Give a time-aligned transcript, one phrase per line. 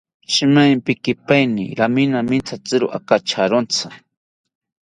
[0.33, 3.85] Shimaempikipaeni raminaminatziri akacharontzi